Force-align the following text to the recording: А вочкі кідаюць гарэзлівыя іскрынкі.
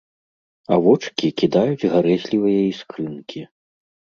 А 0.73 0.77
вочкі 0.85 1.27
кідаюць 1.41 1.89
гарэзлівыя 1.93 2.61
іскрынкі. 2.73 3.45